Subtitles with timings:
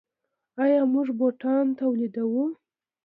[0.63, 2.45] آیا موږ بوټان تولیدوو؟